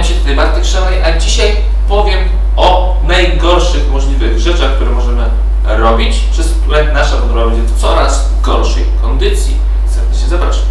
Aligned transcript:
Kłaniam 0.00 0.14
się 0.14 0.20
tutaj 0.20 0.36
Bartek 0.36 0.64
Szalaj, 0.64 1.02
a 1.02 1.18
dzisiaj 1.18 1.56
powiem 1.88 2.18
o 2.56 2.96
najgorszych 3.08 3.90
możliwych 3.90 4.38
rzeczach, 4.38 4.74
które 4.74 4.90
możemy 4.90 5.24
robić, 5.64 6.16
przez 6.32 6.52
które 6.52 6.92
nasza 6.92 7.16
wątroba 7.16 7.46
będzie 7.46 7.62
w 7.62 7.80
coraz 7.80 8.30
gorszej 8.42 8.84
kondycji. 9.02 9.56
Serdecznie 9.86 10.28
zapraszam. 10.28 10.62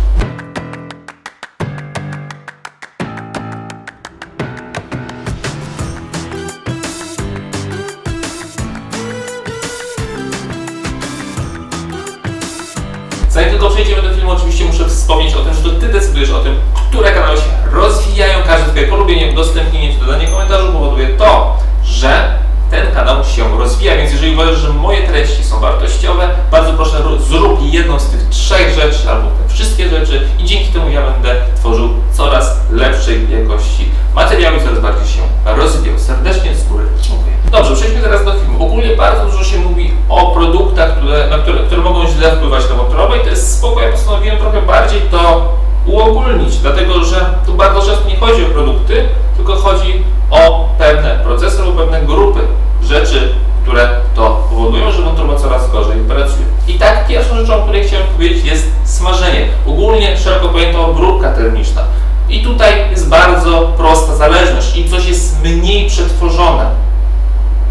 Zanim 13.30 13.50
tylko 13.50 13.70
przejdziemy 13.70 14.02
do 14.02 14.16
filmu, 14.16 14.32
oczywiście 14.32 14.66
muszę 14.66 14.90
wspomnieć 14.90 15.34
o 15.34 15.40
tym, 15.40 15.54
że 15.54 15.62
to 15.62 15.70
Ty 15.70 15.88
decydujesz 15.88 16.32
o 16.32 16.40
tym, 16.40 16.56
które 16.90 17.12
kanały 17.12 17.38
się 17.38 17.59
rozwijają. 17.72 18.44
Każde 18.48 18.70
Twoje 18.70 18.88
polubienie, 18.88 19.32
udostępnienie 19.32 19.94
dodanie 20.00 20.28
komentarzu 20.28 20.74
powoduje 20.74 21.08
to, 21.08 21.58
że 21.84 22.40
ten 22.72 22.94
kanał 22.94 23.24
się 23.24 23.58
rozwija, 23.58 23.98
więc 23.98 24.12
jeżeli 24.12 24.34
uważasz, 24.34 24.58
że 24.58 24.70
moje 24.70 25.08
treści 25.08 25.44
są 25.44 25.60
wartościowe, 25.60 26.30
bardzo 26.52 26.74
proszę 26.74 26.98
zrób 27.20 27.60
jedną 27.64 28.00
z 28.00 28.10
tych 28.10 28.30
trzech 28.30 28.76
rzeczy 28.76 29.10
albo 29.10 29.28
te 29.28 29.54
wszystkie 29.54 29.90
rzeczy 29.90 30.28
i 30.40 30.44
dzięki 30.44 30.68
temu 30.70 30.90
ja 30.90 31.02
będę 31.12 31.36
tworzył 31.56 31.90
coraz 32.14 32.60
lepszej 32.72 33.28
jakości 33.32 33.90
materiały 34.16 34.60
coraz 34.60 34.80
bardziej 34.80 35.08
się 35.08 35.22
rozwijał. 35.46 36.00
Serdecznie 36.00 36.56
z 36.56 36.68
góry 36.68 36.86
dziękuję. 37.02 37.34
Dobrze, 37.52 37.76
przejdźmy 37.76 38.02
teraz 38.02 38.26
do 38.26 38.34
filmu. 38.34 38.66
Ogólnie 38.66 38.96
bardzo 38.96 39.26
dużo 39.26 39.44
się 39.44 39.58
mówi 39.58 39.92
o 40.10 40.32
produktach, 40.32 40.98
które, 40.98 41.28
na 41.28 41.38
które, 41.38 41.60
które 41.60 41.82
mogą 41.82 42.08
źle 42.08 42.36
wpływać 42.36 42.70
na 42.70 42.76
wątrobę 42.76 43.18
i 43.18 43.22
to 43.22 43.30
jest 43.30 43.58
spoko. 43.58 43.82
Ja 43.82 43.92
postanowiłem 43.92 44.38
trochę 44.38 44.62
bardziej 44.62 45.02
to 45.02 45.54
uogólnić, 45.86 46.58
dlatego 46.58 47.04
że 47.04 47.39
bardzo 47.60 47.82
często 47.82 48.10
nie 48.10 48.18
chodzi 48.18 48.46
o 48.46 48.50
produkty, 48.50 49.08
tylko 49.36 49.56
chodzi 49.56 50.04
o 50.32 50.70
pewne 50.78 51.20
procesy 51.24 51.64
lub 51.64 51.78
pewne 51.78 52.02
grupy 52.02 52.40
rzeczy, 52.84 53.34
które 53.64 53.90
to 54.16 54.48
powodują, 54.50 54.92
że 54.92 55.02
wątroba 55.02 55.36
coraz 55.36 55.72
gorzej 55.72 55.98
pracuje. 56.00 56.46
I 56.68 56.74
tak 56.74 57.08
pierwszą 57.08 57.36
rzeczą, 57.36 57.56
o 57.56 57.62
której 57.62 57.88
chciałem 57.88 58.08
powiedzieć 58.08 58.46
jest 58.46 58.72
smażenie. 58.84 59.48
Ogólnie 59.66 60.18
szeroko 60.18 60.50
pojęta 60.50 60.80
obróbka 60.80 61.32
termiczna. 61.34 61.82
I 62.30 62.44
tutaj 62.44 62.90
jest 62.92 63.10
bardzo 63.10 63.74
prosta 63.78 64.16
zależność. 64.16 64.78
Im 64.78 64.90
coś 64.90 65.06
jest 65.06 65.44
mniej 65.44 65.90
przetworzone, 65.90 66.66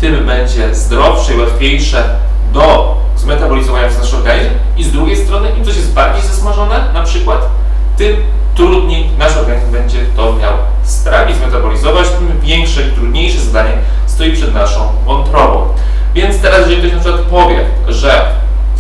tym 0.01 0.27
będzie 0.27 0.75
zdrowsze 0.75 1.35
i 1.35 1.39
łatwiejsze 1.39 2.05
do 2.53 2.97
zmetabolizowania 3.17 3.89
przez 3.89 4.01
nasz 4.01 4.15
organizm. 4.15 4.51
I 4.77 4.85
z 4.85 4.93
drugiej 4.93 5.17
strony, 5.17 5.49
im 5.59 5.65
coś 5.65 5.77
jest 5.77 5.93
bardziej 5.93 6.23
zesmażone, 6.23 6.85
na 6.95 7.03
przykład, 7.03 7.49
tym 7.97 8.17
trudniej 8.55 8.98
strawić, 11.09 11.37
zmetabolizować, 11.37 12.09
tym 12.09 12.41
większe 12.41 12.83
i 12.83 12.93
trudniejsze 12.93 13.41
zadanie 13.41 13.73
stoi 14.07 14.33
przed 14.33 14.55
naszą 14.55 14.81
wątrobą. 15.05 15.67
Więc 16.15 16.41
teraz, 16.41 16.61
jeżeli 16.61 16.79
ktoś 16.79 16.93
na 16.93 17.01
przykład 17.01 17.21
powie, 17.21 17.65
że 17.89 18.27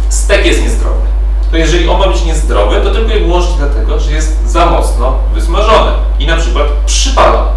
stek 0.08 0.46
jest 0.46 0.62
niezdrowy, 0.62 1.00
to 1.50 1.56
jeżeli 1.56 1.88
on 1.88 1.98
ma 1.98 2.08
być 2.08 2.24
niezdrowy, 2.24 2.80
to 2.80 2.90
tylko 2.90 3.14
i 3.14 3.20
wyłącznie 3.20 3.54
dlatego, 3.58 4.00
że 4.00 4.12
jest 4.12 4.50
za 4.50 4.66
mocno 4.66 5.14
wysmażony 5.34 5.92
i 6.18 6.26
na 6.26 6.36
przykład 6.36 6.66
przypalony. 6.86 7.50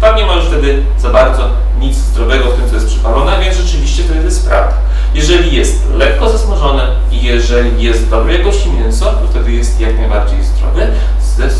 Tam 0.00 0.16
nie 0.16 0.26
ma 0.26 0.34
już 0.34 0.44
wtedy 0.44 0.82
za 0.98 1.10
bardzo 1.10 1.42
nic 1.80 1.96
zdrowego 1.96 2.44
w 2.44 2.54
tym, 2.54 2.68
co 2.68 2.74
jest 2.74 2.86
przypalone, 2.86 3.40
więc 3.40 3.56
rzeczywiście 3.56 4.04
to 4.04 4.14
jest 4.14 4.48
prawda. 4.48 4.76
Jeżeli 5.14 5.56
jest 5.56 5.90
lekko 5.94 6.30
zasmażone 6.30 6.88
i 7.12 7.22
jeżeli 7.22 7.82
jest 7.82 8.10
dobrej 8.10 8.38
jakości 8.38 8.70
mięso, 8.70 9.04
to 9.04 9.28
wtedy 9.30 9.52
jest 9.52 9.80
jak 9.80 9.98
najbardziej 9.98 10.44
zdrowy. 10.44 10.86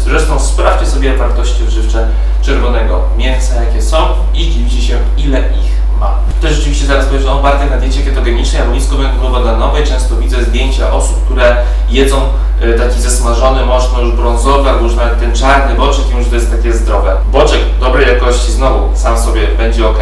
Zresztą 0.04 0.40
sprawdźcie 0.40 0.86
sobie 0.86 1.16
wartości 1.16 1.62
odżywcze 1.62 2.08
czerwonego 2.46 3.02
mięsa, 3.16 3.64
jakie 3.64 3.82
są 3.82 3.96
i 4.34 4.44
zdziwicie 4.44 4.82
się, 4.82 4.98
ile 5.16 5.38
ich 5.38 6.00
ma. 6.00 6.18
To 6.42 6.48
rzeczywiście 6.48 6.86
zaraz 6.86 7.06
powiesz, 7.06 7.22
że 7.22 7.32
on 7.32 7.42
Bartek 7.42 7.70
na 7.70 7.76
diecie 7.76 8.02
ketogenicznej 8.02 8.62
albo 8.62 8.74
niskowęglowodanowej 8.74 9.84
często 9.84 10.16
widzę 10.16 10.44
zdjęcia 10.44 10.92
osób, 10.92 11.24
które 11.24 11.56
jedzą 11.90 12.16
y, 12.62 12.78
taki 12.78 13.00
zesmażony, 13.00 13.66
mocno 13.66 14.00
już 14.00 14.12
brązowy, 14.12 14.70
albo 14.70 14.84
już 14.84 14.94
nawet 14.94 15.20
ten 15.20 15.32
czarny 15.36 15.74
boczek 15.74 16.04
i 16.14 16.18
już 16.18 16.28
to 16.28 16.34
jest 16.34 16.50
takie 16.50 16.72
zdrowe. 16.72 17.16
Boczek 17.32 17.60
dobrej 17.80 18.08
jakości 18.08 18.52
znowu 18.52 18.96
sam 18.96 19.18
sobie 19.18 19.48
będzie 19.58 19.88
ok, 19.88 19.98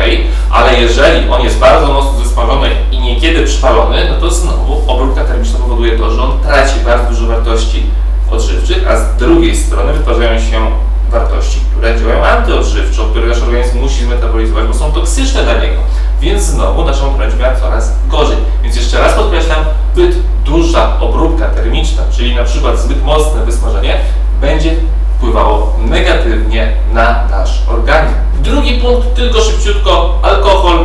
ale 0.50 0.80
jeżeli 0.80 1.28
on 1.28 1.42
jest 1.42 1.58
bardzo 1.58 1.92
mocno 1.92 2.24
zesmażony 2.24 2.68
i 2.90 2.98
niekiedy 2.98 3.44
przypalony, 3.44 4.08
no 4.10 4.20
to 4.20 4.30
znowu 4.30 4.82
obróbka 4.86 5.24
termiczna 5.24 5.58
powoduje 5.58 5.98
to, 5.98 6.10
że 6.10 6.22
on 6.22 6.40
traci 6.40 6.80
bardzo 6.84 7.10
dużo 7.10 7.26
wartości 7.26 7.86
odżywczych, 8.30 8.88
a 8.90 8.96
z 8.96 9.16
drugiej 9.16 9.56
strony 9.56 9.92
wytwarzają 9.92 10.40
się 10.40 10.70
wartości, 11.14 11.60
które 11.76 12.00
działają 12.00 12.24
antyodżywczo, 12.24 13.04
które 13.04 13.26
nasz 13.26 13.42
organizm 13.42 13.80
musi 13.80 14.04
zmetabolizować, 14.04 14.66
bo 14.66 14.74
są 14.74 14.92
toksyczne 14.92 15.42
dla 15.42 15.54
niego. 15.54 15.80
Więc 16.20 16.42
znowu 16.42 16.84
naszą 16.84 17.14
kręć 17.14 17.34
miała 17.40 17.54
coraz 17.56 17.92
gorzej. 18.08 18.36
Więc 18.62 18.76
jeszcze 18.76 19.00
raz 19.00 19.14
podkreślam, 19.14 19.64
zbyt 19.94 20.16
duża 20.44 21.00
obróbka 21.00 21.46
termiczna, 21.46 22.02
czyli 22.12 22.36
na 22.36 22.44
przykład 22.44 22.78
zbyt 22.78 23.04
mocne 23.04 23.44
wysmażenie, 23.44 23.96
będzie 24.40 24.74
wpływało 25.16 25.76
negatywnie 25.78 26.72
na 26.92 27.28
nasz 27.30 27.62
organizm. 27.68 28.14
Drugi 28.42 28.80
punkt, 28.80 29.14
tylko 29.14 29.40
szybciutko, 29.40 30.18
alkohol. 30.22 30.78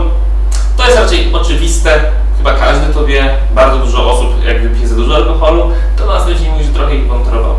To 0.78 0.86
jest 0.86 0.98
raczej 0.98 1.34
oczywiste, 1.34 2.02
chyba 2.38 2.54
każdy 2.54 2.94
to 2.94 3.06
wie, 3.06 3.30
bardzo 3.56 3.78
dużo 3.78 4.12
osób 4.12 4.46
jak 4.46 4.62
wypije 4.62 4.88
za 4.88 4.96
dużo 4.96 5.16
alkoholu, 5.16 5.72
to 5.98 6.06
następnie 6.06 6.50
mówi, 6.52 6.64
że 6.64 6.70
trochę 6.70 6.96
ich 6.96 7.08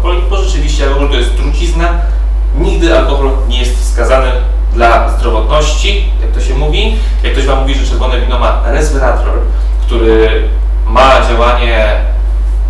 boli, 0.02 0.22
bo 0.30 0.36
rzeczywiście 0.36 0.86
alkohol 0.86 1.08
to 1.08 1.14
jest 1.14 1.36
trucizna, 1.36 1.88
Nigdy 2.54 2.98
alkohol 2.98 3.30
nie 3.48 3.58
jest 3.58 3.80
wskazany 3.80 4.30
dla 4.74 5.08
zdrowotności, 5.08 6.10
jak 6.22 6.30
to 6.30 6.40
się 6.40 6.54
mówi. 6.54 6.96
Jak 7.22 7.32
ktoś 7.32 7.46
Wam 7.46 7.60
mówi, 7.60 7.74
że 7.74 7.86
czerwone 7.86 8.20
wino 8.20 8.38
ma 8.38 8.62
resveratrol, 8.66 9.38
który 9.86 10.48
ma 10.86 11.28
działanie 11.28 12.00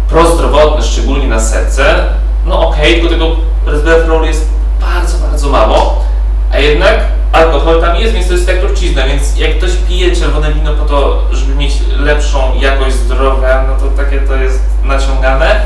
prozdrowotne, 0.08 0.82
szczególnie 0.82 1.28
na 1.28 1.40
serce, 1.40 2.04
no 2.46 2.68
okej, 2.68 2.90
okay, 2.90 3.00
tylko 3.00 3.08
tego 3.08 3.36
resveratrolu 3.66 4.26
jest 4.26 4.48
bardzo, 4.80 5.18
bardzo 5.18 5.48
mało, 5.48 6.04
a 6.52 6.58
jednak 6.58 6.94
alkohol 7.32 7.80
tam 7.80 7.96
jest, 7.96 8.14
więc 8.14 8.26
to 8.26 8.32
jest 8.32 8.48
jak 8.48 8.60
trucizna, 8.60 9.06
więc 9.06 9.38
jak 9.38 9.58
ktoś 9.58 9.70
pije 9.88 10.16
czerwone 10.16 10.52
wino 10.52 10.74
po 10.74 10.84
to, 10.84 11.22
żeby 11.32 11.54
mieć 11.54 11.72
lepszą 11.96 12.54
jakość 12.60 12.96
zdrowia, 12.96 13.64
no 13.68 13.76
to 13.76 13.96
takie 13.96 14.20
to 14.20 14.34
jest 14.36 14.60
naciągane. 14.84 15.60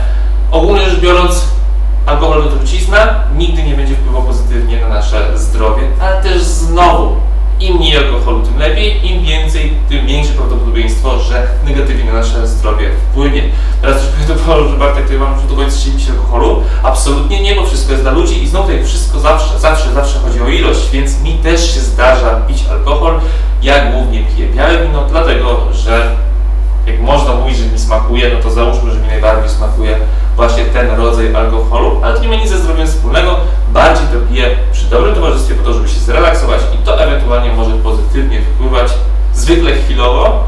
Ogólnie 0.50 0.90
rzecz 0.90 1.00
biorąc, 1.00 1.44
Alkohol 2.06 2.42
to 2.42 2.48
trucizna, 2.48 3.24
nigdy 3.36 3.62
nie 3.62 3.74
będzie 3.74 3.94
wpływał 3.94 4.22
pozytywnie 4.22 4.80
na 4.80 4.88
nasze 4.88 5.38
zdrowie, 5.38 5.82
ale 6.00 6.22
też 6.22 6.42
znowu, 6.42 7.16
im 7.60 7.76
mniej 7.76 7.96
alkoholu, 7.96 8.42
tym 8.42 8.58
lepiej, 8.58 9.12
im 9.12 9.24
więcej, 9.24 9.72
tym 9.88 10.06
większe 10.06 10.32
prawdopodobieństwo, 10.32 11.18
że 11.18 11.46
negatywnie 11.64 12.04
na 12.04 12.12
nasze 12.12 12.46
zdrowie 12.46 12.90
wpłynie. 12.90 13.42
Teraz 13.80 13.96
też 13.96 14.08
powiem 14.08 14.38
to, 14.46 14.68
że 14.68 14.76
Bartek, 14.76 15.02
tutaj 15.02 15.18
mam, 15.18 15.40
że 15.40 15.46
do 15.46 15.56
końca 15.56 15.78
się 15.78 16.12
alkoholu. 16.12 16.62
Absolutnie 16.82 17.42
nie, 17.42 17.54
bo 17.54 17.66
wszystko 17.66 17.92
jest 17.92 18.04
dla 18.04 18.12
ludzi 18.12 18.42
i 18.42 18.48
znowu 18.48 18.68
tutaj 18.68 18.84
wszystko 18.84 19.20
zawsze, 19.20 19.58
zawsze, 19.58 19.92
zawsze 19.92 20.18
chodzi 20.18 20.42
o 20.42 20.48
ilość, 20.48 20.90
więc 20.90 21.20
mi 21.20 21.32
też 21.34 21.74
się 21.74 21.80
zdarza 21.80 22.30
pić 22.30 22.64
alkohol. 22.70 23.20
Ja 23.62 23.92
głównie 23.92 24.22
piję 24.22 24.48
białe 24.48 24.86
wino, 24.86 25.04
dlatego, 25.10 25.72
że 25.72 26.16
jak 26.86 27.00
można 27.00 27.34
mówić, 27.34 27.56
że 27.56 27.66
mi 27.66 27.78
smakuje, 27.78 28.34
no 28.34 28.42
to 28.42 28.50
załóżmy, 28.50 28.90
że 28.90 29.00
mi 29.00 29.06
najbardziej 29.06 29.50
smakuje 29.50 29.96
właśnie 30.36 30.64
ten 30.64 30.90
rodzaj 30.90 31.34
alkoholu, 31.34 32.00
ale 32.02 32.14
to 32.14 32.22
nie 32.22 32.28
ma 32.28 32.34
nic 32.34 32.48
ze 32.48 32.58
zdrowiem 32.58 32.86
wspólnego, 32.86 33.36
bardziej 33.72 34.06
to 34.06 34.32
piję 34.32 34.56
przy 34.72 34.86
dobrym 34.86 35.14
towarzystwie 35.14 35.54
po 35.54 35.64
to, 35.64 35.72
żeby 35.72 35.88
się 35.88 36.00
zrelaksować 36.00 36.60
i 36.74 36.84
to 36.84 37.02
ewentualnie 37.02 37.52
może 37.52 37.76
pozytywnie 37.76 38.40
wpływać, 38.40 38.92
chwilowo, 40.04 40.44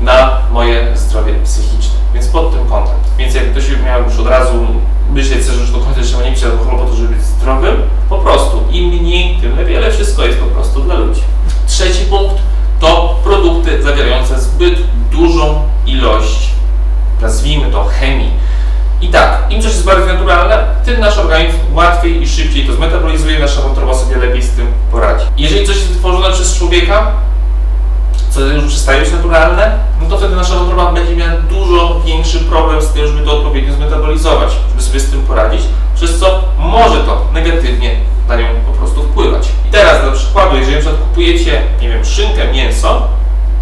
na 0.00 0.42
moje 0.52 0.96
zdrowie 0.96 1.34
psychiczne. 1.44 1.94
Więc 2.14 2.26
pod 2.26 2.52
tym 2.52 2.66
kątem. 2.66 2.94
Więc 3.18 3.34
jak 3.34 3.50
ktoś 3.50 3.64
miał 3.84 4.02
już 4.02 4.18
od 4.18 4.26
razu 4.26 4.66
myśleć, 5.12 5.44
że 5.44 5.72
do 5.72 5.78
końca 5.78 6.00
trzeba 6.02 6.22
nie 6.22 6.32
pić 6.32 6.44
alkoholu 6.44 6.78
po 6.78 6.84
to, 6.84 6.96
żeby 6.96 7.08
być 7.08 7.22
zdrowym, 7.22 7.82
po 8.08 8.18
prostu 8.18 8.62
im 8.70 8.86
mniej, 8.86 9.38
tym 9.40 9.56
lepiej, 9.56 9.76
ale 9.76 9.92
wszystko 9.92 10.24
jest 10.24 10.38
po 10.38 10.46
prostu 10.46 10.80
dla 10.80 10.94
ludzi. 10.94 11.20
Trzeci 11.66 12.04
punkt 12.04 12.36
to 12.80 13.20
produkty 13.24 13.82
zawierające 13.82 14.40
zbyt 14.40 14.74
dużą 15.12 15.62
ilość, 15.86 16.50
nazwijmy 17.22 17.70
to 17.70 17.84
chemii, 17.84 18.30
i 19.00 19.08
tak, 19.08 19.42
im 19.50 19.62
coś 19.62 19.70
jest 19.72 19.84
bardziej 19.84 20.06
naturalne, 20.06 20.64
tym 20.84 21.00
nasz 21.00 21.18
organizm 21.18 21.58
łatwiej 21.72 22.22
i 22.22 22.28
szybciej 22.28 22.66
to 22.66 22.72
zmetabolizuje, 22.72 23.38
nasza 23.38 23.62
wątroba 23.62 23.94
sobie 23.94 24.16
lepiej 24.16 24.42
z 24.42 24.50
tym 24.50 24.66
poradzi. 24.92 25.26
Jeżeli 25.36 25.66
coś 25.66 25.76
jest 25.76 25.88
wytworzone 25.88 26.32
przez 26.32 26.58
człowieka, 26.58 27.12
już 28.40 28.64
przestaje 28.64 29.00
być 29.00 29.12
naturalne, 29.12 29.78
no 30.00 30.08
to 30.08 30.18
wtedy 30.18 30.36
nasza 30.36 30.54
wątroba 30.54 30.92
będzie 30.92 31.16
miała 31.16 31.32
dużo 31.32 32.00
większy 32.06 32.40
problem 32.40 32.82
z 32.82 32.88
tym, 32.88 33.06
żeby 33.06 33.24
to 33.24 33.32
odpowiednio 33.32 33.74
zmetabolizować, 33.74 34.50
żeby 34.70 34.82
sobie 34.82 35.00
z 35.00 35.10
tym 35.10 35.22
poradzić, 35.22 35.60
przez 35.94 36.18
co 36.18 36.44
może 36.58 37.00
to 37.00 37.26
negatywnie 37.32 37.96
na 38.28 38.36
nią 38.36 38.46
po 38.66 38.72
prostu 38.72 39.02
wpływać. 39.02 39.48
I 39.68 39.70
teraz 39.70 40.02
dla 40.02 40.12
przykładu, 40.12 40.56
jeżeli 40.56 40.76
przykład 40.76 41.00
kupujecie, 41.00 41.62
nie 41.80 41.88
wiem, 41.88 42.04
szynkę, 42.04 42.52
mięso, 42.52 43.08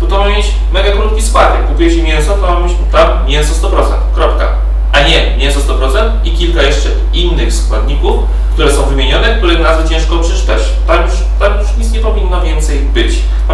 to 0.01 0.07
to 0.07 0.19
ma 0.19 0.29
mieć 0.29 0.47
mega 0.73 0.93
krótki 0.93 1.23
skład. 1.23 1.55
Jak 1.55 1.69
kupujecie 1.69 2.03
mięso, 2.03 2.35
to 2.35 2.55
ma 2.55 2.61
mieć 2.61 2.73
tam 2.93 3.27
mięso 3.27 3.69
100%, 3.69 3.71
kropka 4.15 4.49
a 4.95 5.03
nie 5.03 5.37
mięso 5.37 5.61
100% 5.61 6.11
i 6.25 6.31
kilka 6.31 6.63
jeszcze 6.63 6.89
innych 7.13 7.53
składników, 7.53 7.74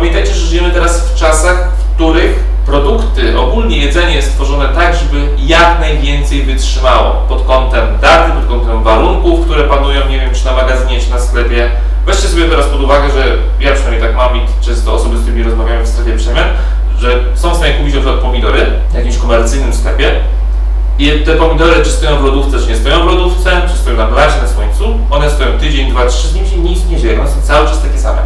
Pamiętajcie, 0.00 0.34
że 0.34 0.46
żyjemy 0.46 0.70
teraz 0.70 1.10
w 1.10 1.14
czasach, 1.14 1.68
w 1.78 1.94
których 1.94 2.44
produkty, 2.66 3.38
ogólnie 3.38 3.76
jedzenie 3.76 4.14
jest 4.16 4.34
tworzone 4.34 4.68
tak, 4.68 4.94
żeby 4.94 5.28
jak 5.38 5.80
najwięcej 5.80 6.42
wytrzymało 6.42 7.24
pod 7.28 7.46
kątem 7.46 7.86
daty, 8.00 8.32
pod 8.32 8.48
kątem 8.48 8.82
warunków, 8.82 9.46
które 9.46 9.64
panują, 9.64 10.08
nie 10.08 10.20
wiem, 10.20 10.34
czy 10.34 10.44
na 10.44 10.52
magazynie, 10.52 11.00
czy 11.00 11.10
na 11.10 11.20
sklepie. 11.20 11.70
Weźcie 12.06 12.28
sobie 12.28 12.44
teraz 12.44 12.66
pod 12.66 12.80
uwagę, 12.80 13.10
że 13.10 13.36
ja 13.60 13.72
przynajmniej 13.74 14.02
tak 14.02 14.16
mam 14.16 14.36
i 14.36 14.40
często 14.60 14.94
osoby, 14.94 15.18
z 15.18 15.22
którymi 15.22 15.42
rozmawiamy 15.42 15.82
w 15.82 15.88
strefie 15.88 16.16
przemian, 16.16 16.48
że 16.98 17.24
są 17.34 17.54
w 17.54 17.56
stanie 17.56 17.74
kupić 17.74 17.94
na 17.94 18.00
przykład 18.00 18.20
pomidory 18.20 18.66
w 18.90 18.94
jakimś 18.94 19.18
komercyjnym 19.18 19.74
sklepie 19.74 20.20
i 20.98 21.10
te 21.10 21.34
pomidory, 21.34 21.84
czy 21.84 21.90
stoją 21.90 22.16
w 22.16 22.24
lodówce, 22.24 22.58
czy 22.58 22.66
nie 22.66 22.76
stoją 22.76 23.02
w 23.02 23.06
lodówce, 23.06 23.62
czy 23.72 23.78
stoją 23.78 23.96
na 23.96 24.06
blacie, 24.06 24.42
na 24.42 24.48
słońcu, 24.48 24.98
one 25.10 25.30
stoją 25.30 25.58
tydzień, 25.58 25.90
dwa, 25.90 26.06
trzy, 26.06 26.34
nimi 26.34 26.48
się 26.48 26.56
nic 26.56 26.86
nie 26.88 26.96
dzieje, 26.96 27.20
one 27.20 27.30
są 27.30 27.42
cały 27.42 27.68
czas 27.68 27.82
takie 27.82 27.98
same. 27.98 28.18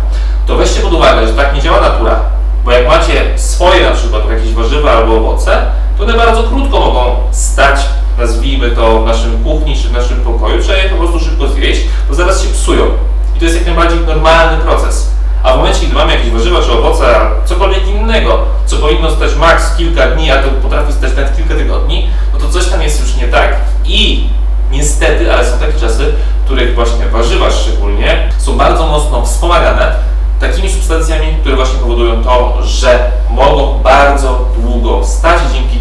To 0.46 0.56
weźcie 0.56 0.80
pod 0.80 0.92
uwagę, 0.92 1.26
że 1.26 1.32
tak 1.32 1.54
nie 1.54 1.62
działa 1.62 1.80
natura, 1.80 2.20
bo 2.64 2.70
jak 2.70 2.88
macie 2.88 3.38
swoje 3.38 3.84
na 3.84 3.90
przykład 3.90 4.30
jakieś 4.30 4.52
warzywa 4.52 4.92
albo 4.92 5.16
owoce, 5.16 5.62
to 5.93 5.93
one 6.04 6.16
bardzo 6.16 6.42
krótko 6.42 6.80
mogą 6.80 7.16
stać, 7.30 7.80
nazwijmy 8.18 8.70
to, 8.70 9.02
w 9.02 9.06
naszym 9.06 9.44
kuchni 9.44 9.76
czy 9.76 9.88
w 9.88 9.92
naszym 9.92 10.20
pokoju, 10.20 10.62
trzeba 10.62 10.78
je 10.78 10.88
po 10.88 10.96
prostu 10.96 11.20
szybko 11.20 11.48
zjeść, 11.48 11.80
bo 12.08 12.14
zaraz 12.14 12.42
się 12.42 12.48
psują. 12.48 12.84
I 13.36 13.38
to 13.38 13.44
jest 13.44 13.56
jak 13.56 13.66
najbardziej 13.66 13.98
normalny 14.00 14.62
proces. 14.62 15.10
A 15.42 15.52
w 15.52 15.56
momencie, 15.56 15.80
kiedy 15.80 15.94
mamy 15.94 16.12
jakieś 16.12 16.30
warzywa 16.30 16.62
czy 16.62 16.72
owoce, 16.72 17.04
cokolwiek 17.44 17.88
innego, 17.88 18.38
co 18.66 18.76
powinno 18.76 19.10
stać 19.10 19.36
maks 19.36 19.76
kilka 19.76 20.06
dni, 20.06 20.30
a 20.30 20.42
to 20.42 20.48
potrafi 20.50 20.92
stać 20.92 21.16
nawet 21.16 21.36
kilka 21.36 21.54
tygodni, 21.54 22.08
no 22.32 22.38
to 22.38 22.48
coś 22.48 22.66
tam 22.66 22.82
jest 22.82 23.00
już 23.00 23.16
nie 23.16 23.28
tak. 23.28 23.56
I 23.84 24.28
niestety, 24.70 25.34
ale 25.34 25.50
są 25.50 25.58
takie 25.58 25.80
czasy, 25.80 26.12
w 26.42 26.44
których 26.44 26.74
właśnie 26.74 27.06
warzywa 27.06 27.50
szczególnie 27.50 28.28
są 28.38 28.56
bardzo 28.56 28.86
mocno 28.86 29.26
wspomagane 29.26 29.96
takimi 30.40 30.70
substancjami, 30.70 31.26
które 31.40 31.56
właśnie 31.56 31.78
powodują 31.78 32.24
to, 32.24 32.62
że 32.62 33.10
mogą 33.30 33.78
bardzo 33.82 34.44
długo 34.60 35.04
stać 35.04 35.40
dzięki 35.54 35.73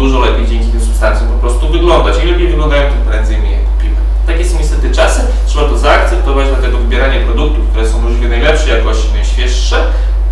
dużo 0.00 0.18
lepiej 0.20 0.46
dzięki 0.46 0.66
tym 0.66 0.80
substancjom 0.80 1.28
po 1.28 1.38
prostu 1.38 1.68
wyglądać. 1.68 2.22
Im 2.22 2.30
lepiej 2.30 2.48
wyglądają, 2.48 2.90
tym 2.90 3.00
prędzej 3.00 3.38
my 3.38 3.50
je 3.50 3.58
kupimy. 3.58 3.96
Takie 4.26 4.44
są 4.44 4.58
niestety 4.58 4.90
czasy, 4.90 5.20
trzeba 5.46 5.68
to 5.68 5.78
zaakceptować, 5.78 6.48
dlatego 6.48 6.78
wybieranie 6.78 7.20
produktów, 7.20 7.68
które 7.68 7.88
są 7.88 8.02
możliwie 8.02 8.28
najlepszej 8.28 8.78
jakości, 8.78 9.12
najświeższe, 9.12 9.84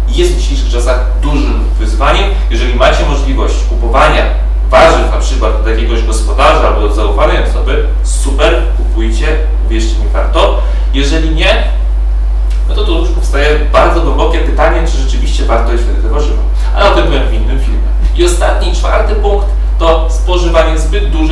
jest 0.08 0.32
w 0.32 0.38
dzisiejszych 0.38 0.68
czasach 0.68 1.20
dużym 1.22 1.64
wyzwaniem. 1.78 2.24
Jeżeli 2.50 2.74
macie 2.74 3.04
możliwość 3.06 3.54
kupowania 3.68 4.22
warzyw 4.70 5.10
na 5.10 5.18
przykład 5.18 5.60
od 5.60 5.66
jakiegoś 5.66 6.02
gospodarza 6.02 6.68
albo 6.68 6.80
od 6.80 6.94
zaufanej 6.94 7.42
osoby, 7.42 7.86
super, 8.02 8.62
kupujcie, 8.76 9.26
uwierzcie 9.66 9.98
mi 9.98 10.08
warto. 10.12 10.62
Jeżeli 10.94 11.34
nie, 11.34 11.64
no 12.68 12.74
to 12.74 12.84
tu 12.84 12.98
już 12.98 13.08
powstaje 13.08 13.58
bardzo 13.72 14.00
głębokie 14.00 14.38
pytanie, 14.38 14.86
czy 14.86 14.98
rzeczywiście 14.98 15.44
warto 15.44 15.72
jeść 15.72 15.84
wtedy 15.84 16.02
te 16.02 16.08
warzywa. 16.08 16.42
Ale 16.76 16.90
o 16.90 16.94
tym 16.94 17.04
powiem 17.04 17.28
w 17.28 17.34
innym 17.34 17.60
filmie. 17.60 17.88
I 18.16 18.24
ostatni, 18.24 18.72
czwarty 18.72 19.14
punkt 19.14 19.57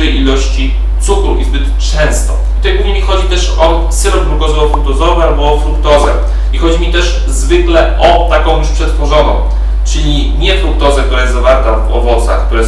dużej 0.07 0.21
ilości 0.21 0.73
cukru 0.99 1.35
i 1.35 1.43
zbyt 1.43 1.61
często. 1.77 2.33
I 2.33 2.57
tutaj 2.57 2.75
głównie 2.75 2.93
mi 2.93 3.01
chodzi 3.01 3.23
też 3.23 3.53
o 3.59 3.87
syrop 3.89 4.25
glukozowo-fruktozowy 4.25 5.21
albo 5.21 5.53
o 5.53 5.59
fruktozę. 5.59 6.11
I 6.53 6.57
chodzi 6.57 6.79
mi 6.79 6.91
też 6.91 7.23
zwykle 7.27 7.99
o 7.99 8.29
taką 8.29 8.59
już 8.59 8.67
przetworzoną, 8.67 9.41
czyli 9.85 10.33
nie 10.39 10.57
fruktozę, 10.57 11.03
która 11.03 11.21
jest 11.21 11.33
zawarta 11.33 11.75
w 11.75 11.91
owocach, 11.91 12.47
które 12.47 12.63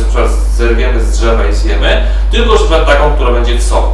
zerwiemy 0.56 1.04
z 1.04 1.12
drzewa 1.12 1.48
i 1.48 1.54
zjemy, 1.54 2.04
tylko 2.32 2.56
przykład 2.56 2.86
taką, 2.86 3.12
która 3.12 3.32
będzie 3.32 3.56
w 3.56 3.64
soku. 3.64 3.92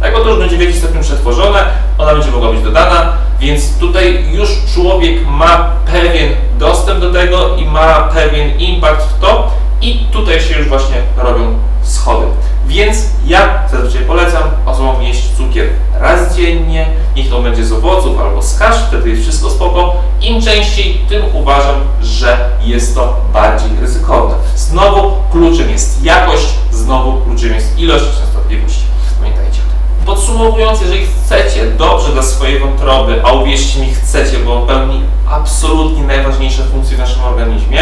Tak, 0.00 0.12
to 0.12 0.28
już 0.28 0.38
będzie 0.38 0.56
w 0.56 0.60
jakiś 0.60 0.76
stopniu 0.76 1.00
przetworzone, 1.00 1.64
ona 1.98 2.14
będzie 2.14 2.30
mogła 2.30 2.52
być 2.52 2.62
dodana, 2.62 3.12
więc 3.40 3.78
tutaj 3.78 4.24
już 4.32 4.48
człowiek 4.74 5.26
ma 5.26 5.70
pewien 5.92 6.32
dostęp 6.58 7.00
do 7.00 7.12
tego 7.12 7.56
i 7.56 7.64
ma 7.64 8.08
pewien 8.14 8.58
impact 8.58 9.06
w 9.06 9.20
to 9.20 9.50
i 9.80 10.06
tutaj 10.12 10.40
się 10.40 10.58
już 10.58 10.68
właśnie 10.68 10.96
robią 11.16 11.58
schody. 11.82 12.26
Więc 12.66 13.06
ja 13.26 13.68
zazwyczaj 13.72 14.06
polecam 14.06 14.42
osobom 14.66 15.02
jeść 15.02 15.22
cukier 15.36 15.66
raz 16.00 16.36
dziennie, 16.36 16.86
niech 17.16 17.30
to 17.30 17.42
będzie 17.42 17.64
z 17.64 17.72
owoców 17.72 18.20
albo 18.20 18.42
z 18.42 18.58
kasz, 18.58 18.76
wtedy 18.88 19.10
jest 19.10 19.22
wszystko 19.22 19.50
spoko. 19.50 19.96
Im 20.20 20.42
częściej, 20.42 21.00
tym 21.08 21.22
uważam, 21.32 21.74
że 22.02 22.50
jest 22.64 22.94
to 22.94 23.16
bardziej 23.32 23.70
ryzykowne. 23.80 24.34
Znowu 24.56 25.12
kluczem 25.32 25.70
jest 25.70 26.04
jakość, 26.04 26.48
znowu 26.70 27.20
kluczem 27.20 27.54
jest 27.54 27.78
ilość 27.78 28.04
częstotliwości. 28.04 28.82
Pamiętajcie 29.18 29.50
o 29.50 29.64
tym. 29.64 30.06
Podsumowując, 30.06 30.80
jeżeli 30.80 31.06
chcecie 31.06 31.66
dobrze 31.70 32.12
dla 32.12 32.22
swojej 32.22 32.58
wątroby, 32.58 33.20
a 33.24 33.32
uwierzcie 33.32 33.80
mi, 33.80 33.94
chcecie, 33.94 34.38
bo 34.38 34.66
pełni 34.66 35.00
absolutnie 35.30 36.02
najważniejsze 36.02 36.62
funkcje 36.62 36.96
w 36.96 37.00
naszym 37.00 37.24
organizmie, 37.24 37.80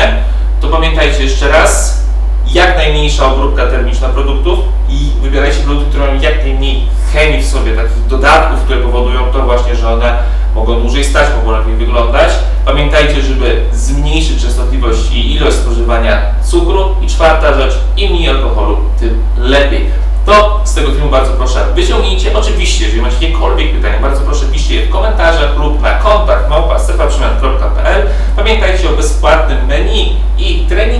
to 0.61 0.69
pamiętajcie 0.69 1.23
jeszcze 1.23 1.49
raz, 1.49 2.00
jak 2.52 2.76
najmniejsza 2.76 3.32
obróbka 3.32 3.67
termiczna 3.67 4.08
produktów 4.08 4.58
i 4.88 5.11
wybierajcie 5.23 5.58
produkty, 5.58 5.91
które 5.91 6.06
mają 6.06 6.20
jak 6.20 6.44
najmniej 6.44 6.82
chemii 7.12 7.43
w 7.43 7.47
sobie, 7.47 7.76
takich 7.76 8.06
dodatków, 8.06 8.64
które 8.64 8.81
powodują 8.81 9.32
to 9.32 9.43
właśnie, 9.43 9.76
że 9.76 9.88
one 9.88 10.19
mogą 10.55 10.81
dłużej 10.81 11.05
stać, 11.05 11.26
mogą 11.37 11.58
lepiej 11.58 11.75
wyglądać. 11.75 12.31
Pamiętajcie, 12.64 13.23
żeby 13.23 13.61
zmniejszyć 13.73 14.43
częstotliwość 14.43 15.12
i 15.12 15.35
ilość 15.35 15.56
spożywania 15.56 16.23
cukru. 16.44 16.94
I 17.02 17.06
czwarta 17.06 17.55
rzecz, 17.55 17.75
im 17.97 18.12
mniej 18.12 18.29
alkoholu, 18.29 18.76
tym 19.00 19.23
lepiej. 19.38 19.91
To 20.26 20.61
z 20.64 20.75
tego 20.75 20.91
filmu 20.91 21.11
bardzo 21.11 21.32
proszę 21.32 21.64
wyciągnijcie. 21.75 22.38
Oczywiście, 22.38 22.85
jeżeli 22.85 23.02
macie 23.02 23.14
jakiekolwiek 23.20 23.73
pytania, 23.73 23.99
bardzo 24.00 24.20
proszę 24.20 24.47
piszcie 24.47 24.75
je 24.75 24.87
w 24.87 24.91
komentarzach 24.91 25.56
lub 25.58 25.82
na 25.82 25.94
kontakt 25.94 26.50
małpa.pl. 26.50 28.06
Pamiętajcie 28.37 28.91
o 28.91 28.93
bezpłatnym 28.93 29.67
menu 29.67 30.17
i 30.38 30.67
treningach, 30.69 31.00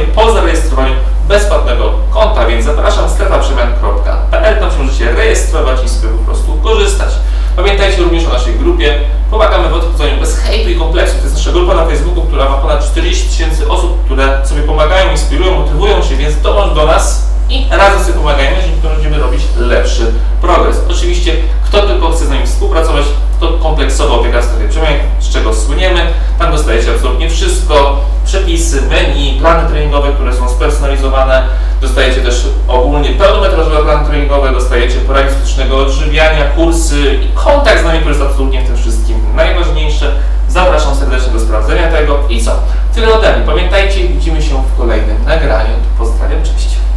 po 0.00 0.32
zarejestrowaniu 0.32 0.94
bezpłatnego 1.28 1.92
konta, 2.10 2.46
więc 2.46 2.64
zapraszam 2.64 3.10
strefaprzemian.pl, 3.10 4.60
tam 4.60 4.70
się 4.70 4.78
możecie 4.78 5.12
rejestrować 5.12 5.84
i 5.84 5.88
sobie 5.88 6.12
po 6.12 6.24
prostu 6.24 6.52
korzystać. 6.62 7.08
Pamiętajcie 7.56 8.02
również 8.02 8.26
o 8.26 8.32
naszej 8.32 8.54
grupie. 8.54 9.00
Pomagamy 9.30 9.68
w 9.68 9.74
odchodzeniu 9.74 10.20
bez 10.20 10.38
hejtu 10.38 10.70
i 10.70 10.76
kompleksu. 10.76 11.14
To 11.18 11.24
jest 11.24 11.36
nasza 11.36 11.52
grupa 11.52 11.74
na 11.74 11.86
Facebooku, 11.86 12.22
która 12.22 12.48
ma 12.48 12.56
ponad 12.56 12.86
40 12.86 13.28
tysięcy 13.28 13.70
osób, 13.70 14.04
które 14.04 14.46
sobie 14.46 14.62
pomagają, 14.62 15.10
inspirują, 15.10 15.54
motywują 15.54 16.02
się, 16.02 16.16
więc 16.16 16.40
dołącz 16.40 16.74
do 16.74 16.86
nas 16.86 17.28
i 17.48 17.66
razem 17.70 18.04
sobie 18.04 18.18
pomagajmy, 18.18 18.56
dzięki 18.62 18.80
temu 18.80 18.94
będziemy 18.94 19.18
robić 19.18 19.42
lepszy 19.56 20.12
progres. 20.40 20.76
Oczywiście, 20.90 21.32
kto 21.64 21.82
tylko 21.82 22.10
chce 22.10 22.26
z 22.26 22.28
nami 22.28 22.46
współpracować, 22.46 23.04
to 23.40 23.52
kompleksowa 23.52 24.14
opieka 24.14 24.40
w 24.40 24.44
strefie 24.44 24.68
przemian, 24.68 24.96
z 25.28 25.32
czego 25.32 25.54
słyniemy. 25.54 26.00
Tam 26.38 26.52
dostajecie 26.52 26.90
absolutnie 26.94 27.30
wszystko, 27.30 28.00
przepisy, 28.24 28.82
menu, 28.82 29.38
plany 29.40 29.68
treningowe, 29.68 30.12
które 30.12 30.34
są 30.34 30.48
spersonalizowane. 30.48 31.42
Dostajecie 31.80 32.20
też 32.20 32.46
ogólnie 32.68 33.10
pełnometrażowe 33.10 33.82
plany 33.82 34.08
treningowe, 34.08 34.52
dostajecie 34.52 34.96
porady 34.96 35.30
fizycznego 35.34 35.78
odżywiania, 35.78 36.44
kursy 36.44 37.18
i 37.22 37.28
kontakt 37.34 37.80
z 37.80 37.84
nami, 37.84 37.98
który 37.98 38.14
jest 38.14 38.26
absolutnie 38.26 38.62
w 38.62 38.66
tym 38.66 38.76
wszystkim 38.76 39.16
najważniejsze. 39.34 40.12
Zapraszam 40.48 40.96
serdecznie 40.96 41.32
do 41.32 41.40
sprawdzenia 41.40 41.90
tego 41.90 42.18
i 42.28 42.42
co? 42.42 42.52
Tyle 42.94 43.14
ode 43.14 43.36
mnie. 43.36 43.46
Pamiętajcie, 43.46 44.08
widzimy 44.08 44.42
się 44.42 44.62
w 44.74 44.78
kolejnym 44.78 45.24
nagraniu. 45.24 45.74
Pozdrawiam, 45.98 46.42
cześć. 46.42 46.87